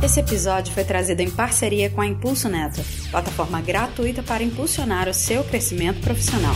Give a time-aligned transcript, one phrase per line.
[0.00, 5.14] Esse episódio foi trazido em parceria com a Impulso Neto, plataforma gratuita para impulsionar o
[5.14, 6.54] seu crescimento profissional.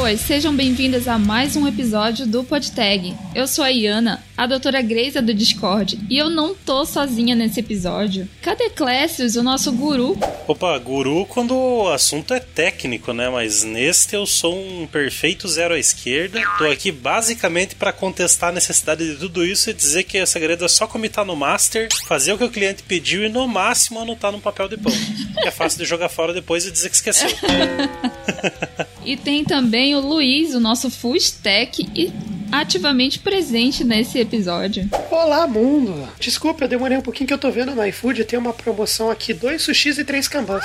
[0.00, 3.14] Pessoas, sejam bem-vindas a mais um episódio do PodTag.
[3.34, 7.60] Eu sou a Iana, a doutora Greisa do Discord, e eu não tô sozinha nesse
[7.60, 8.26] episódio.
[8.40, 10.18] Cadê Clécius, o nosso guru?
[10.48, 13.28] Opa, guru quando o assunto é técnico, né?
[13.28, 16.40] Mas neste eu sou um perfeito zero à esquerda.
[16.56, 20.64] Tô aqui basicamente para contestar a necessidade de tudo isso e dizer que o segredo
[20.64, 24.32] é só comitar no master, fazer o que o cliente pediu e no máximo anotar
[24.32, 24.92] no papel de pão.
[25.44, 27.28] é fácil de jogar fora depois e dizer que esqueceu.
[29.04, 32.12] e tem também o Luiz, o nosso full stack e
[32.52, 34.88] ativamente presente nesse episódio.
[35.10, 36.08] Olá, mundo!
[36.18, 39.32] Desculpa, eu demorei um pouquinho que eu tô vendo no iFood, tem uma promoção aqui,
[39.32, 40.64] dois sushis e três cambas.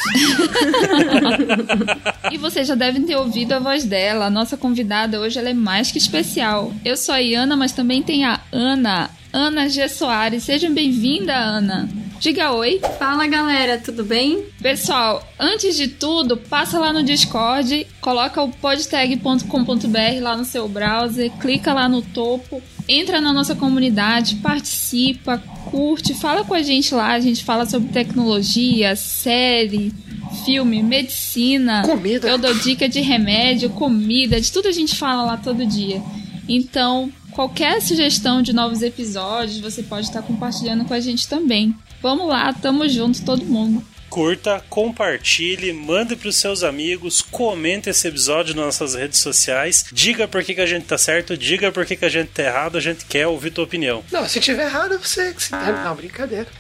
[2.32, 5.54] e vocês já devem ter ouvido a voz dela, a nossa convidada hoje ela é
[5.54, 6.74] mais que especial.
[6.84, 9.88] Eu sou a Iana, mas também tem a Ana, Ana G.
[9.88, 10.44] Soares.
[10.44, 11.88] Seja bem-vinda, Ana.
[12.20, 12.80] Diga oi.
[12.98, 14.46] Fala galera, tudo bem?
[14.62, 21.32] Pessoal, antes de tudo, passa lá no Discord, coloca o podtag.com.br lá no seu browser,
[21.40, 25.38] clica lá no topo, entra na nossa comunidade, participa,
[25.70, 29.94] curte, fala com a gente lá, a gente fala sobre tecnologia, série,
[30.46, 31.84] filme, medicina.
[31.86, 32.28] Comida.
[32.28, 36.02] Eu dou dica de remédio, comida, de tudo a gente fala lá todo dia.
[36.48, 41.76] Então, qualquer sugestão de novos episódios, você pode estar compartilhando com a gente também.
[42.06, 43.84] Vamos lá, tamo junto todo mundo.
[44.12, 50.28] Curta, compartilhe, mande para os seus amigos, comente esse episódio nas nossas redes sociais, diga
[50.28, 52.78] por que, que a gente tá certo, diga por que, que a gente tá errado,
[52.78, 54.04] a gente quer ouvir tua opinião.
[54.12, 55.36] Não, se tiver errado, você.
[55.84, 56.46] Não, brincadeira.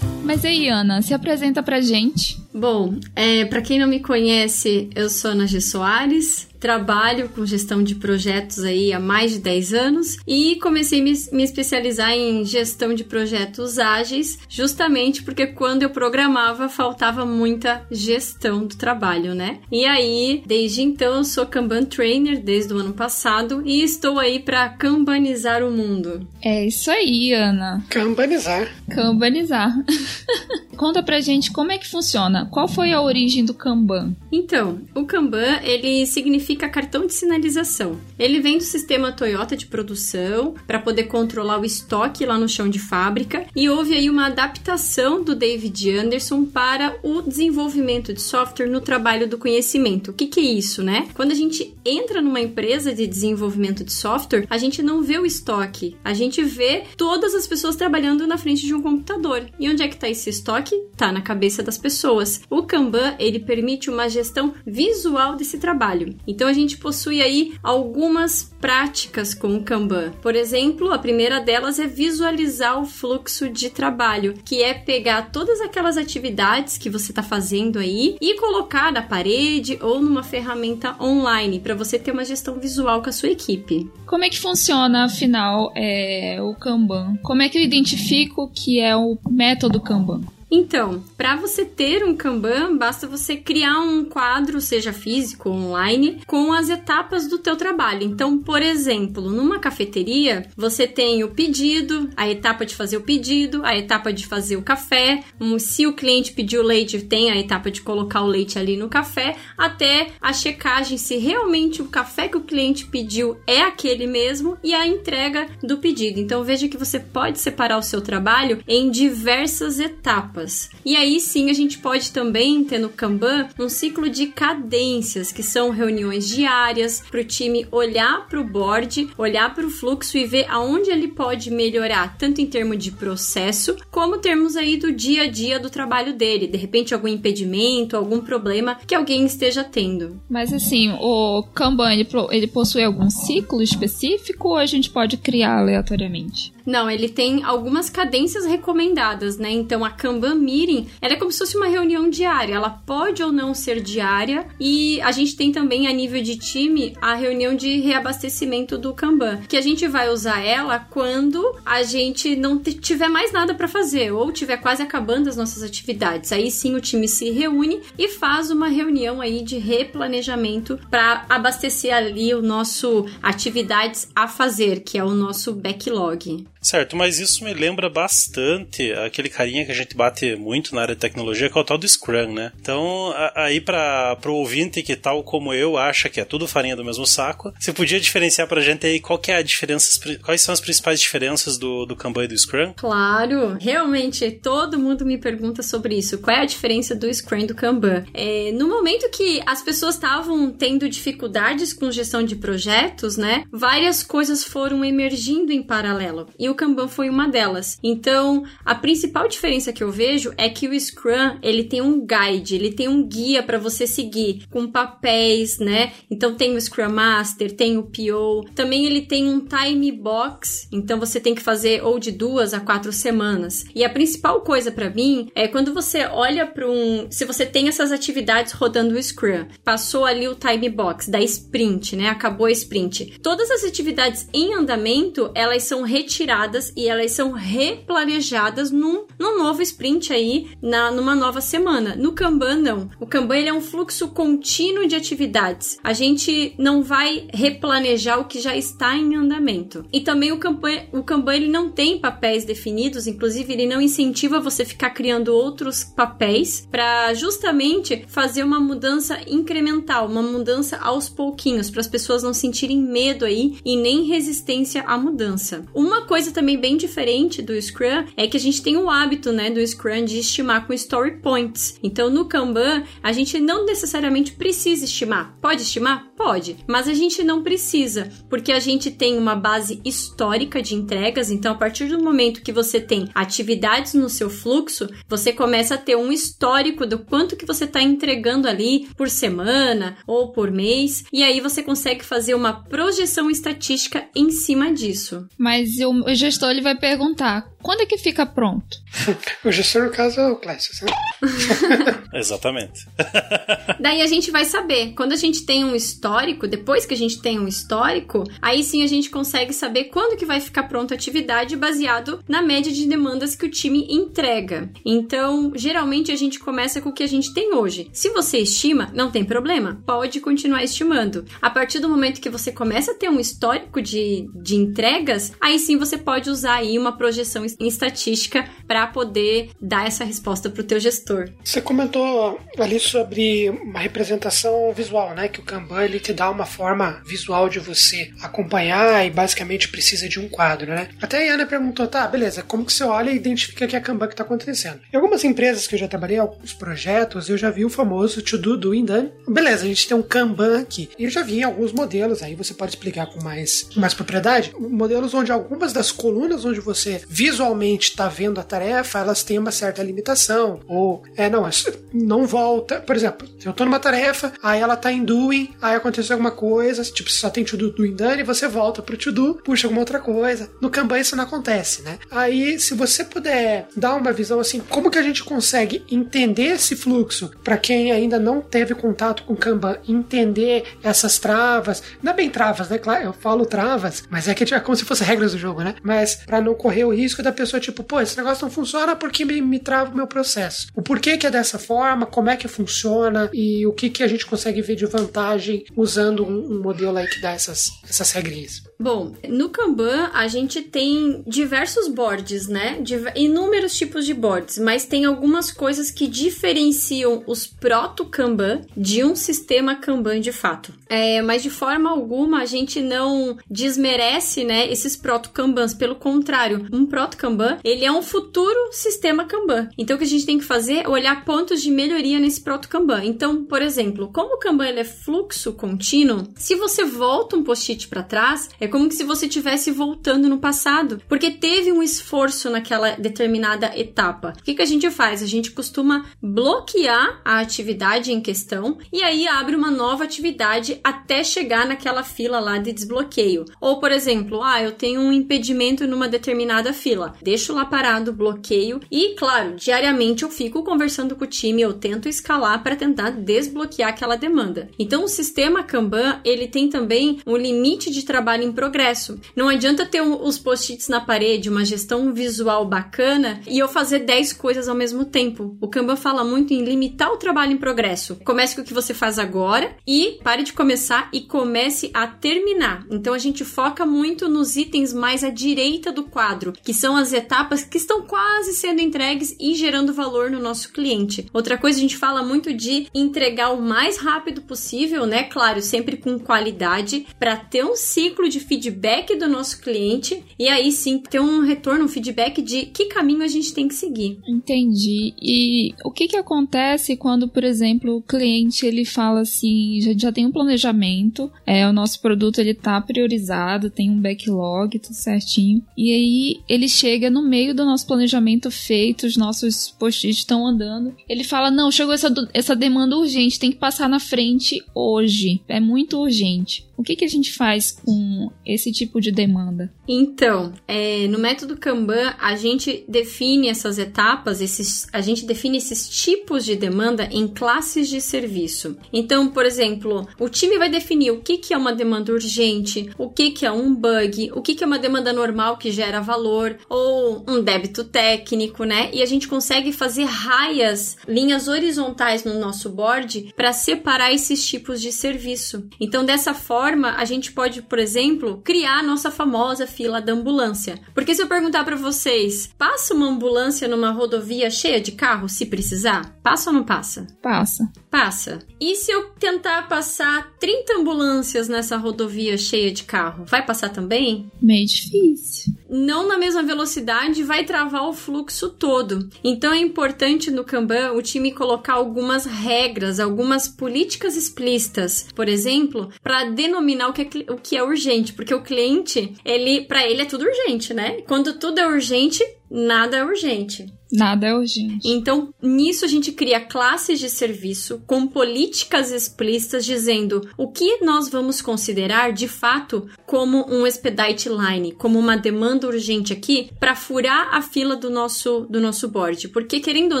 [0.22, 2.44] Mas aí, Ana, se apresenta pra gente.
[2.56, 5.60] Bom, é, para quem não me conhece, eu sou Ana G.
[5.60, 11.04] Soares, trabalho com gestão de projetos aí há mais de 10 anos e comecei a
[11.04, 17.86] me, me especializar em gestão de projetos ágeis, justamente porque quando eu programava faltava muita
[17.90, 19.58] gestão do trabalho, né?
[19.70, 24.40] E aí, desde então, eu sou Kanban Trainer desde o ano passado e estou aí
[24.40, 26.26] para kanbanizar o mundo.
[26.42, 27.84] É isso aí, Ana.
[27.90, 28.66] Kanbanizar.
[28.88, 29.74] Kanbanizar.
[30.76, 32.46] Conta pra gente como é que funciona.
[32.50, 34.14] Qual foi a origem do Kanban?
[34.30, 37.98] Então, o Kanban, ele significa cartão de sinalização.
[38.18, 42.68] Ele vem do sistema Toyota de produção para poder controlar o estoque lá no chão
[42.68, 48.68] de fábrica e houve aí uma adaptação do David Anderson para o desenvolvimento de software
[48.68, 50.10] no trabalho do conhecimento.
[50.10, 51.08] O que, que é isso, né?
[51.14, 55.26] Quando a gente entra numa empresa de desenvolvimento de software, a gente não vê o
[55.26, 59.46] estoque, a gente vê todas as pessoas trabalhando na frente de um computador.
[59.58, 60.65] E onde é que está esse estoque?
[60.96, 62.40] Tá na cabeça das pessoas.
[62.48, 66.16] O Kanban, ele permite uma gestão visual desse trabalho.
[66.26, 70.12] Então então a gente possui aí algumas práticas com o Kanban.
[70.22, 75.60] Por exemplo, a primeira delas é visualizar o fluxo de trabalho, que é pegar todas
[75.60, 81.58] aquelas atividades que você está fazendo aí e colocar na parede ou numa ferramenta online
[81.58, 83.90] para você ter uma gestão visual com a sua equipe.
[84.06, 87.18] Como é que funciona, afinal, é, o Kanban?
[87.24, 90.20] Como é que eu identifico que é o método Kanban?
[90.50, 96.20] Então, para você ter um Kanban, basta você criar um quadro, seja físico ou online,
[96.24, 98.04] com as etapas do teu trabalho.
[98.04, 103.64] Então, por exemplo, numa cafeteria, você tem o pedido, a etapa de fazer o pedido,
[103.64, 107.68] a etapa de fazer o café, um, se o cliente pediu leite, tem a etapa
[107.68, 112.36] de colocar o leite ali no café, até a checagem se realmente o café que
[112.36, 116.20] o cliente pediu é aquele mesmo e a entrega do pedido.
[116.20, 120.70] Então, veja que você pode separar o seu trabalho em diversas etapas etapas.
[120.84, 125.42] E aí sim a gente pode também ter no Kanban um ciclo de cadências, que
[125.42, 130.26] são reuniões diárias para o time olhar para o board, olhar para o fluxo e
[130.26, 135.22] ver aonde ele pode melhorar, tanto em termos de processo, como termos aí do dia
[135.22, 140.20] a dia do trabalho dele, de repente algum impedimento, algum problema que alguém esteja tendo.
[140.28, 145.58] Mas assim, o Kanban ele, ele possui algum ciclo específico ou a gente pode criar
[145.58, 146.55] aleatoriamente?
[146.66, 149.50] Não, ele tem algumas cadências recomendadas, né?
[149.50, 152.54] Então a Kanban Meeting, ela é como se fosse uma reunião diária.
[152.54, 156.96] Ela pode ou não ser diária e a gente tem também a nível de time
[157.00, 162.34] a reunião de reabastecimento do Kanban, que a gente vai usar ela quando a gente
[162.34, 166.32] não tiver mais nada para fazer ou tiver quase acabando as nossas atividades.
[166.32, 171.94] Aí sim o time se reúne e faz uma reunião aí de replanejamento para abastecer
[171.94, 176.44] ali o nosso atividades a fazer, que é o nosso backlog.
[176.60, 180.94] Certo, mas isso me lembra bastante aquele carinha que a gente bate muito na área
[180.94, 182.52] de tecnologia, que é o tal do Scrum, né?
[182.60, 186.84] Então, aí para o ouvinte que tal como eu acha que é tudo farinha do
[186.84, 190.52] mesmo saco, você podia diferenciar pra gente aí qual que é a diferença, quais são
[190.52, 192.72] as principais diferenças do, do Kanban e do Scrum?
[192.76, 196.18] Claro, realmente, todo mundo me pergunta sobre isso.
[196.18, 198.04] Qual é a diferença do Scrum e do Kanban?
[198.12, 203.44] É, no momento que as pessoas estavam tendo dificuldades com gestão de projetos, né?
[203.52, 206.28] Várias coisas foram emergindo em paralelo.
[206.38, 207.78] E o Kanban foi uma delas.
[207.82, 212.54] Então, a principal diferença que eu vejo é que o Scrum, ele tem um guide,
[212.54, 215.92] ele tem um guia para você seguir com papéis, né?
[216.10, 220.98] Então tem o Scrum Master, tem o PO, também ele tem um time box, então
[220.98, 223.64] você tem que fazer ou de duas a quatro semanas.
[223.74, 227.68] E a principal coisa para mim é quando você olha para um, se você tem
[227.68, 232.08] essas atividades rodando o Scrum, passou ali o time box da sprint, né?
[232.08, 233.18] Acabou a sprint.
[233.22, 236.35] Todas as atividades em andamento, elas são retiradas
[236.76, 241.96] e elas são replanejadas num, num novo sprint aí, na, numa nova semana.
[241.96, 242.90] No Kanban, não.
[243.00, 245.78] O Kanban ele é um fluxo contínuo de atividades.
[245.82, 249.84] A gente não vai replanejar o que já está em andamento.
[249.92, 254.38] E também o Kanban, o Kanban ele não tem papéis definidos, inclusive ele não incentiva
[254.38, 261.70] você ficar criando outros papéis para justamente fazer uma mudança incremental, uma mudança aos pouquinhos,
[261.70, 265.64] para as pessoas não sentirem medo aí e nem resistência à mudança.
[265.74, 269.50] Uma coisa também bem diferente do Scrum é que a gente tem o hábito, né,
[269.50, 271.78] do Scrum de estimar com story points.
[271.82, 275.36] Então, no Kanban, a gente não necessariamente precisa estimar.
[275.40, 276.06] Pode estimar?
[276.16, 281.30] Pode, mas a gente não precisa, porque a gente tem uma base histórica de entregas,
[281.30, 285.78] então a partir do momento que você tem atividades no seu fluxo, você começa a
[285.78, 291.04] ter um histórico do quanto que você está entregando ali por semana ou por mês,
[291.12, 295.26] e aí você consegue fazer uma projeção estatística em cima disso.
[295.38, 298.78] Mas o, o gestor ele vai perguntar: quando é que fica pronto?
[299.44, 300.92] o gestor, no caso, é o Clécio, né?
[302.14, 302.86] Exatamente.
[303.80, 304.92] Daí a gente vai saber.
[304.94, 308.84] Quando a gente tem um histórico, depois que a gente tem um histórico, aí sim
[308.84, 312.86] a gente consegue saber quando que vai ficar pronta a atividade baseado na média de
[312.86, 314.70] demandas que o time entrega.
[314.84, 317.90] Então, geralmente a gente começa com o que a gente tem hoje.
[317.92, 321.24] Se você estima, não tem problema, pode continuar estimando.
[321.42, 325.58] A partir do momento que você começa a ter um histórico de, de entregas, aí
[325.58, 330.60] sim você pode usar aí uma projeção em estatística para poder dar essa resposta para
[330.60, 331.28] o teu gestor.
[331.44, 335.28] Você comentou ali sobre uma representação visual, né?
[335.28, 340.08] Que o Kanban ele te dá uma forma visual de você acompanhar e basicamente precisa
[340.08, 340.88] de um quadro, né?
[341.00, 344.06] Até a Ana perguntou, tá, beleza, como que você olha e identifica que é Kanban
[344.06, 344.80] que está acontecendo?
[344.92, 348.38] Em algumas empresas que eu já trabalhei, alguns projetos, eu já vi o famoso to
[348.38, 349.12] do, doing, done.
[349.28, 350.88] Beleza, a gente tem um Kanban aqui.
[350.98, 355.32] Eu já vi alguns modelos, aí você pode explicar com mais, mais propriedade, modelos onde
[355.32, 357.02] algumas das colunas onde você
[357.46, 360.60] visualmente está vendo a tarefa, elas têm uma certa limitação.
[360.66, 361.48] Ou, é, não,
[361.92, 362.80] não volta.
[362.80, 366.82] Por exemplo, eu estou numa tarefa, aí ela está em doing, aí aconteceu alguma coisa,
[366.82, 369.80] tipo, só tem to do, doing, done, e você volta pro to do, puxa alguma
[369.80, 370.50] outra coisa.
[370.60, 371.98] No Kanban isso não acontece, né?
[372.10, 376.74] Aí, se você puder dar uma visão assim, como que a gente consegue entender esse
[376.74, 382.30] fluxo para quem ainda não teve contato com Kanban, entender essas travas, não é bem
[382.30, 382.78] travas, né?
[382.78, 385.74] Claro, eu falo travas, mas é que é como se fosse regras do jogo, né?
[385.82, 389.24] Mas para não correr o risco da pessoa, tipo, pô, esse negócio não funciona porque
[389.24, 390.68] me, me trava o meu processo.
[390.74, 394.06] O porquê que é dessa forma, como é que funciona e o que, que a
[394.06, 398.62] gente consegue ver de vantagem usando um, um modelo aí que dá essas, essas regrinhas.
[398.78, 402.82] Bom, no Kanban a gente tem diversos boards, né?
[403.14, 409.76] Inúmeros tipos de boards, mas tem algumas coisas que diferenciam os proto-Kanban de um sistema
[409.76, 410.74] Kanban de fato.
[410.88, 415.74] É, mas de forma alguma a gente não desmerece, né, esses proto-Kanbans.
[415.74, 419.68] Pelo contrário, um proto-Kanban, ele é um futuro sistema Kanban.
[419.78, 423.04] Então o que a gente tem que fazer é olhar pontos de melhoria nesse proto-Kanban.
[423.04, 427.88] Então, por exemplo, como o Kanban ele é fluxo contínuo, se você volta um post-it
[427.88, 432.90] para trás, é como se você estivesse voltando no passado, porque teve um esforço naquela
[432.92, 434.32] determinada etapa.
[434.38, 435.22] O que, que a gente faz?
[435.22, 441.22] A gente costuma bloquear a atividade em questão e aí abre uma nova atividade até
[441.22, 443.44] chegar naquela fila lá de desbloqueio.
[443.60, 447.14] Ou, por exemplo, ah, eu tenho um impedimento numa determinada fila.
[447.22, 452.08] Deixo lá parado, bloqueio e, claro, diariamente eu fico conversando com o time, eu tento
[452.08, 454.68] escalar para tentar desbloquear aquela demanda.
[454.78, 459.20] Então, o sistema Kanban, ele tem também um limite de trabalho progresso.
[459.36, 464.32] Não adianta ter os post-its na parede, uma gestão visual bacana e eu fazer 10
[464.32, 465.56] coisas ao mesmo tempo.
[465.60, 468.16] O Kanban fala muito em limitar o trabalho em progresso.
[468.24, 472.84] Comece com o que você faz agora e pare de começar e comece a terminar.
[472.90, 477.12] Então a gente foca muito nos itens mais à direita do quadro, que são as
[477.12, 481.26] etapas que estão quase sendo entregues e gerando valor no nosso cliente.
[481.32, 485.24] Outra coisa, a gente fala muito de entregar o mais rápido possível, né?
[485.24, 490.70] Claro, sempre com qualidade, para ter um ciclo de feedback do nosso cliente e aí
[490.70, 494.18] sim ter um retorno, um feedback de que caminho a gente tem que seguir.
[494.26, 495.14] Entendi.
[495.20, 500.12] E o que que acontece quando, por exemplo, o cliente ele fala assim, já, já
[500.12, 505.62] tem um planejamento, é o nosso produto ele tá priorizado, tem um backlog, tudo certinho.
[505.76, 510.94] E aí ele chega no meio do nosso planejamento feito, os nossos post-its estão andando.
[511.08, 515.40] Ele fala: "Não, chegou essa essa demanda urgente, tem que passar na frente hoje.
[515.48, 519.72] É muito urgente." O que, que a gente faz com esse tipo de demanda?
[519.88, 525.88] Então, é, no método Kanban, a gente define essas etapas, esses, a gente define esses
[525.88, 528.76] tipos de demanda em classes de serviço.
[528.92, 533.08] Então, por exemplo, o time vai definir o que, que é uma demanda urgente, o
[533.08, 536.56] que, que é um bug, o que, que é uma demanda normal que gera valor,
[536.68, 538.90] ou um débito técnico, né?
[538.92, 544.80] E a gente consegue fazer raias, linhas horizontais no nosso board para separar esses tipos
[544.80, 545.68] de serviço.
[545.80, 550.12] Então, dessa forma, forma, a gente pode, por exemplo, criar a nossa famosa fila da
[550.12, 550.78] ambulância.
[550.94, 555.46] Porque se eu perguntar para vocês, passa uma ambulância numa rodovia cheia de carros, se
[555.46, 556.16] precisar?
[556.22, 557.06] Passa ou não passa?
[557.22, 557.70] Passa.
[557.90, 558.38] Passa.
[558.60, 564.30] E se eu tentar passar 30 ambulâncias nessa rodovia cheia de carro, vai passar também?
[564.40, 565.54] Meio difícil.
[565.68, 569.08] Não na mesma velocidade, vai travar o fluxo todo.
[569.22, 575.90] Então é importante no Kanban o time colocar algumas regras, algumas políticas explícitas, por exemplo,
[576.02, 580.02] para denominar o que, é, o que é urgente, porque o cliente, ele, para ele
[580.02, 581.02] é tudo urgente, né?
[581.06, 583.66] Quando tudo é urgente, nada é urgente.
[583.92, 584.88] Nada é urgente.
[584.88, 591.08] Então, nisso a gente cria classes de serviço com políticas explícitas dizendo o que nós
[591.08, 597.34] vamos considerar de fato como um expedite line, como uma demanda urgente aqui para furar
[597.34, 600.00] a fila do nosso do nosso board, porque querendo ou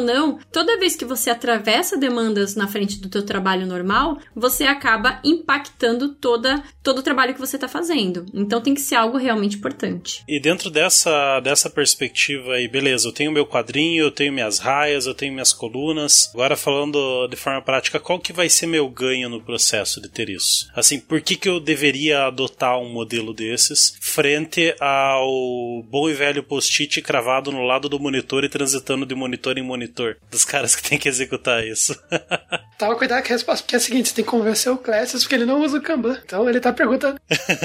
[0.00, 5.20] não, toda vez que você atravessa demandas na frente do teu trabalho normal, você acaba
[5.24, 8.26] impactando toda todo o trabalho que você está fazendo.
[8.34, 10.24] Então tem que ser algo realmente importante.
[10.28, 14.58] E dentro dessa dessa perspectiva aí, beleza, eu tenho meu quadrinho quadrinho, eu tenho minhas
[14.58, 16.30] raias, eu tenho minhas colunas.
[16.32, 20.30] Agora falando de forma prática, qual que vai ser meu ganho no processo de ter
[20.30, 20.70] isso?
[20.74, 26.42] Assim, por que que eu deveria adotar um modelo desses frente ao bom e velho
[26.42, 30.88] post-it cravado no lado do monitor e transitando de monitor em monitor dos caras que
[30.88, 31.94] tem que executar isso?
[32.78, 35.22] Tava cuidado com a resposta, porque é o seguinte, você tem que convencer o Classes
[35.22, 36.18] porque ele não usa o Kanban.
[36.24, 37.18] Então ele tá perguntando.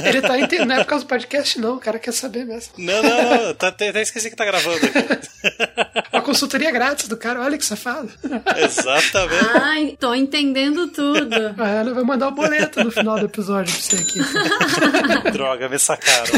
[0.06, 1.75] Ele tá entendendo, não é por causa do podcast, não.
[1.75, 2.74] O cara quer saber mesmo.
[2.77, 3.53] Não, não, não.
[3.53, 6.00] Tá, até esqueci que tá gravando aqui.
[6.12, 8.10] A consultoria grátis do cara, olha que safado.
[8.58, 9.46] Exatamente.
[9.62, 11.36] Ai, tô entendendo tudo.
[11.58, 15.31] A Ana vai mandar o boleto no final do episódio pra você aqui.
[15.31, 16.31] Droga, me sacaram.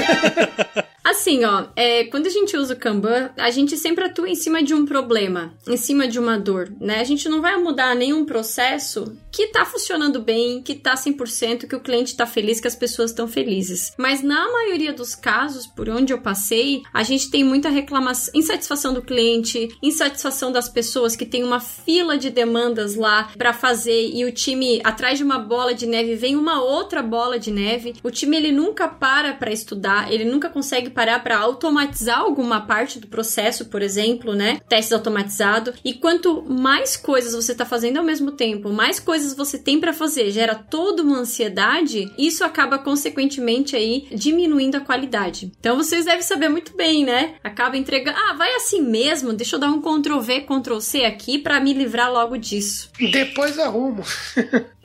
[1.03, 4.63] Assim, ó, é, quando a gente usa o Kanban, a gente sempre atua em cima
[4.63, 7.01] de um problema, em cima de uma dor, né?
[7.01, 11.75] A gente não vai mudar nenhum processo que tá funcionando bem, que tá 100%, que
[11.75, 13.91] o cliente tá feliz, que as pessoas estão felizes.
[13.98, 18.93] Mas na maioria dos casos, por onde eu passei, a gente tem muita reclamação, insatisfação
[18.93, 24.24] do cliente, insatisfação das pessoas que tem uma fila de demandas lá para fazer e
[24.24, 27.95] o time atrás de uma bola de neve vem uma outra bola de neve.
[28.03, 33.00] O time ele nunca para para estudar, ele nunca consegue parar para automatizar alguma parte
[33.00, 34.60] do processo, por exemplo, né?
[34.70, 35.76] Testes automatizados.
[35.84, 39.80] E quanto mais coisas você tá fazendo ao mesmo tempo, mais coisas coisas você tem
[39.80, 45.52] para fazer gera toda uma ansiedade, isso acaba consequentemente aí diminuindo a qualidade.
[45.60, 47.36] Então vocês devem saber muito bem, né?
[47.44, 51.40] Acaba entregando, ah, vai assim mesmo, deixa eu dar um Ctrl V, Ctrl C aqui
[51.40, 52.90] para me livrar logo disso.
[53.00, 54.04] Depois arrumo.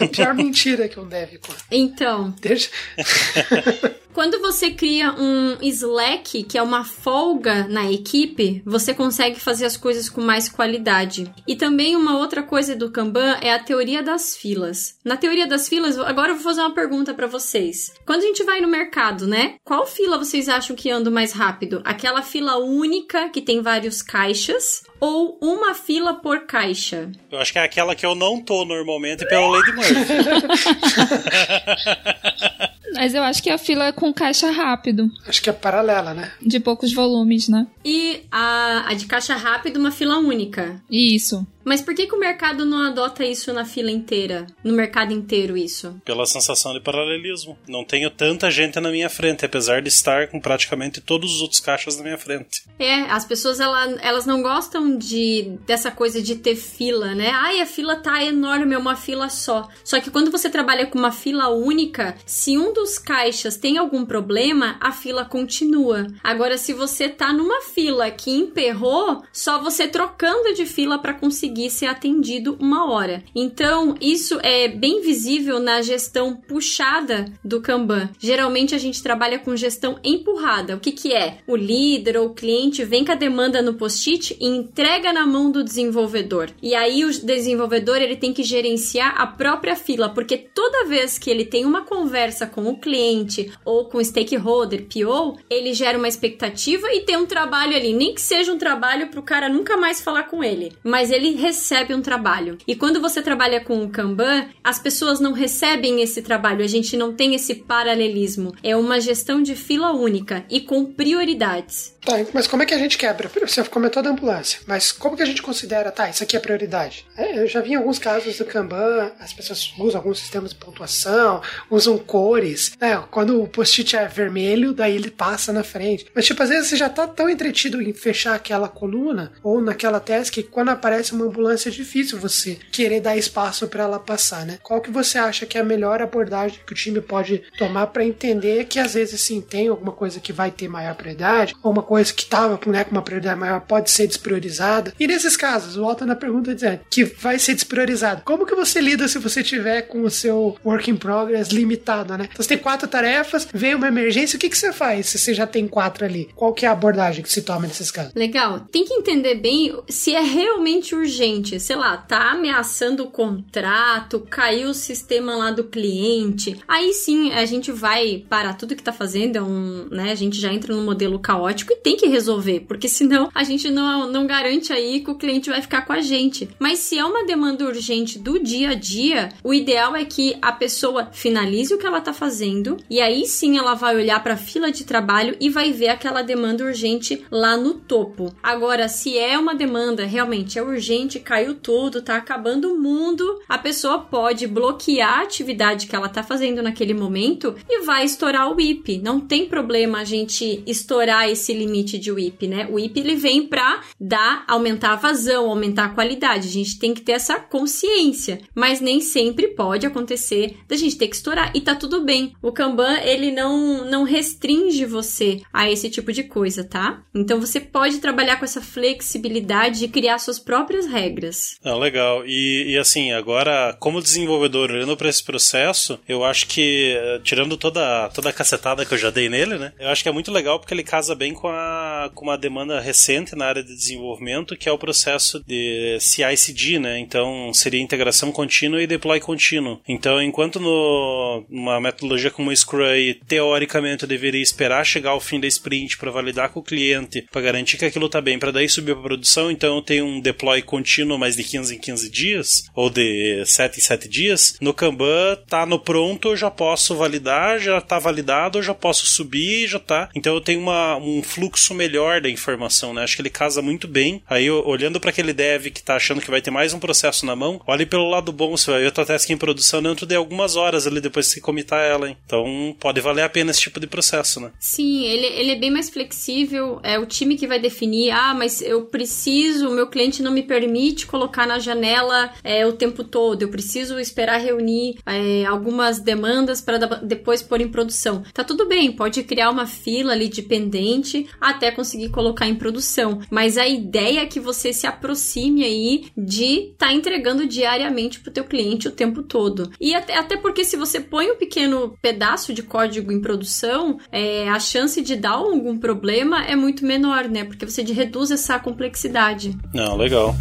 [0.00, 1.62] a pior mentira que um deve conta.
[1.70, 2.34] Então.
[2.40, 2.70] Deixa.
[4.14, 9.76] Quando você cria um Slack, que é uma folga na equipe, você consegue fazer as
[9.76, 11.28] coisas com mais qualidade.
[11.48, 14.96] E também uma outra coisa do Kanban é a teoria das filas.
[15.04, 17.92] Na teoria das filas, agora eu vou fazer uma pergunta para vocês.
[18.06, 19.56] Quando a gente vai no mercado, né?
[19.64, 21.82] Qual fila vocês acham que anda mais rápido?
[21.84, 27.12] Aquela fila única que tem vários caixas ou uma fila por caixa?
[27.30, 29.94] Eu acho que é aquela que eu não tô normalmente pela de Murphy.
[32.94, 35.10] Mas eu acho que a fila é com caixa rápido.
[35.26, 36.32] Acho que é paralela, né?
[36.40, 37.66] De poucos volumes, né?
[37.84, 40.80] E a, a de caixa rápido, uma fila única.
[40.88, 41.44] Isso.
[41.64, 44.46] Mas por que, que o mercado não adota isso na fila inteira?
[44.62, 45.96] No mercado inteiro, isso?
[46.04, 47.58] Pela sensação de paralelismo.
[47.66, 51.60] Não tenho tanta gente na minha frente, apesar de estar com praticamente todos os outros
[51.60, 52.64] caixas na minha frente.
[52.78, 57.30] É, as pessoas ela, elas não gostam de dessa coisa de ter fila, né?
[57.30, 59.68] Ai, a fila tá enorme, é uma fila só.
[59.82, 64.04] Só que quando você trabalha com uma fila única, se um dos caixas tem algum
[64.04, 66.06] problema, a fila continua.
[66.22, 71.53] Agora, se você tá numa fila que emperrou, só você trocando de fila para conseguir
[71.70, 73.22] ser atendido uma hora.
[73.34, 78.10] Então, isso é bem visível na gestão puxada do Kanban.
[78.18, 80.76] Geralmente a gente trabalha com gestão empurrada.
[80.76, 81.38] O que que é?
[81.46, 85.50] O líder ou o cliente vem com a demanda no post-it e entrega na mão
[85.50, 86.50] do desenvolvedor.
[86.62, 91.30] E aí o desenvolvedor ele tem que gerenciar a própria fila, porque toda vez que
[91.30, 96.08] ele tem uma conversa com o cliente ou com o stakeholder, PO, ele gera uma
[96.08, 99.76] expectativa e tem um trabalho ali, nem que seja um trabalho para o cara nunca
[99.76, 102.56] mais falar com ele, mas ele recebe um trabalho.
[102.66, 106.96] E quando você trabalha com o Kanban, as pessoas não recebem esse trabalho, a gente
[106.96, 108.54] não tem esse paralelismo.
[108.62, 111.94] É uma gestão de fila única e com prioridades.
[112.04, 113.30] Tá, mas como é que a gente quebra?
[113.46, 117.06] Você comentou da ambulância, mas como que a gente considera, tá, isso aqui é prioridade?
[117.16, 120.56] É, eu já vi em alguns casos do Kanban, as pessoas usam alguns sistemas de
[120.56, 122.72] pontuação, usam cores.
[122.80, 126.06] É, quando o post-it é vermelho, daí ele passa na frente.
[126.14, 129.98] Mas, tipo, às vezes você já tá tão entretido em fechar aquela coluna ou naquela
[129.98, 134.46] task que quando aparece uma ambulância é difícil você querer dar espaço para ela passar,
[134.46, 134.58] né?
[134.62, 138.04] Qual que você acha que é a melhor abordagem que o time pode tomar para
[138.04, 141.82] entender que às vezes sim tem alguma coisa que vai ter maior prioridade ou uma
[141.82, 144.94] coisa que estava né, com uma prioridade maior pode ser despriorizada.
[144.98, 148.22] E nesses casos, volta na pergunta dizendo que vai ser despriorizado.
[148.24, 152.28] Como que você lida se você tiver com o seu work in progress limitado, né?
[152.30, 155.34] Então você tem quatro tarefas, vem uma emergência, o que, que você faz se você
[155.34, 156.28] já tem quatro ali?
[156.34, 158.12] Qual que é a abordagem que se toma nesses casos?
[158.14, 158.60] Legal.
[158.70, 161.23] Tem que entender bem se é realmente urgente.
[161.58, 166.56] Sei lá, tá ameaçando o contrato, caiu o sistema lá do cliente.
[166.66, 170.12] Aí sim, a gente vai parar tudo que tá fazendo, é um, né?
[170.12, 173.70] A gente já entra no modelo caótico e tem que resolver, porque senão a gente
[173.70, 176.48] não, não garante aí que o cliente vai ficar com a gente.
[176.58, 180.52] Mas se é uma demanda urgente do dia a dia, o ideal é que a
[180.52, 184.38] pessoa finalize o que ela tá fazendo e aí sim ela vai olhar para a
[184.38, 188.34] fila de trabalho e vai ver aquela demanda urgente lá no topo.
[188.42, 193.58] Agora, se é uma demanda realmente é urgente, caiu tudo, tá acabando o mundo, a
[193.58, 198.60] pessoa pode bloquear a atividade que ela tá fazendo naquele momento e vai estourar o
[198.60, 198.98] IP.
[198.98, 202.66] Não tem problema a gente estourar esse limite de WIP, né?
[202.70, 206.48] O WIP ele vem para dar, aumentar a vazão, aumentar a qualidade.
[206.48, 211.08] A gente tem que ter essa consciência, mas nem sempre pode acontecer da gente ter
[211.08, 212.34] que estourar e tá tudo bem.
[212.42, 217.02] O Kanban ele não não restringe você a esse tipo de coisa, tá?
[217.14, 221.58] Então você pode trabalhar com essa flexibilidade de criar suas próprias regras.
[221.64, 222.24] Ah, legal.
[222.26, 228.08] E, e assim, agora como desenvolvedor olhando para esse processo, eu acho que tirando toda
[228.10, 229.72] toda a cacetada que eu já dei nele, né?
[229.78, 232.80] Eu acho que é muito legal porque ele casa bem com a com uma demanda
[232.80, 236.98] recente na área de desenvolvimento, que é o processo de CI/CD, né?
[236.98, 239.80] Então seria integração contínua e deploy contínuo.
[239.88, 242.84] Então, enquanto no, numa metodologia como o Scrum,
[243.26, 247.42] teoricamente eu deveria esperar chegar ao fim da sprint para validar com o cliente, para
[247.42, 250.62] garantir que aquilo está bem, para daí subir para produção, então eu tenho um deploy
[250.62, 254.56] contínuo mais de 15 em 15 dias, ou de 7 em 7 dias.
[254.60, 259.06] No Kanban, tá no pronto, eu já posso validar, já está validado, eu já posso
[259.06, 260.08] subir, já tá.
[260.14, 263.04] Então eu tenho uma, um fluxo fluxo melhor da informação, né?
[263.04, 264.20] Acho que ele casa muito bem.
[264.28, 267.36] Aí, olhando para aquele dev que tá achando que vai ter mais um processo na
[267.36, 270.14] mão, olhe pelo lado bom, você vai ver a tua task em produção dentro de
[270.16, 272.16] algumas horas ali depois de se comitar ela, hein?
[272.26, 274.50] Então, pode valer a pena esse tipo de processo, né?
[274.58, 278.60] Sim, ele, ele é bem mais flexível, é o time que vai definir, ah, mas
[278.60, 283.42] eu preciso, o meu cliente não me permite colocar na janela é, o tempo todo,
[283.42, 288.24] eu preciso esperar reunir é, algumas demandas para depois pôr em produção.
[288.32, 293.20] Tá tudo bem, pode criar uma fila ali dependente, até conseguir colocar em produção.
[293.30, 298.30] Mas a ideia é que você se aproxime aí de estar tá entregando diariamente para
[298.30, 299.70] o teu cliente o tempo todo.
[299.78, 304.48] E até, até porque se você põe um pequeno pedaço de código em produção, é,
[304.48, 307.44] a chance de dar algum problema é muito menor, né?
[307.44, 309.54] Porque você reduz essa complexidade.
[309.72, 310.34] Não, legal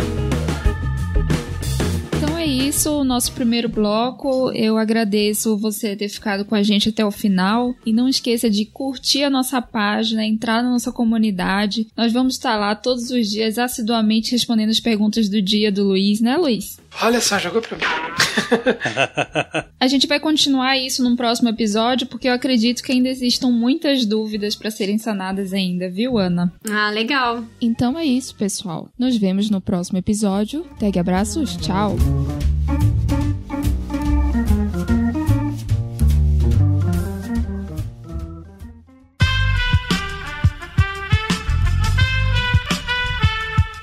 [2.67, 4.51] isso o nosso primeiro bloco.
[4.51, 7.75] Eu agradeço você ter ficado com a gente até o final.
[7.85, 11.87] E não esqueça de curtir a nossa página, entrar na nossa comunidade.
[11.95, 16.21] Nós vamos estar lá todos os dias assiduamente respondendo as perguntas do dia do Luiz,
[16.21, 16.79] né, Luiz?
[17.01, 17.83] Olha só, jogou pra mim.
[19.79, 24.05] a gente vai continuar isso num próximo episódio, porque eu acredito que ainda existam muitas
[24.05, 26.53] dúvidas para serem sanadas ainda, viu, Ana?
[26.69, 27.43] Ah, legal.
[27.61, 28.89] Então é isso, pessoal.
[28.97, 30.65] Nos vemos no próximo episódio.
[30.79, 31.95] Tag abraços, tchau.